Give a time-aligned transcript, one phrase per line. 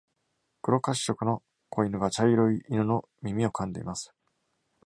[0.63, 4.11] 黒褐色の子犬が茶色い犬の耳を噛んでいます。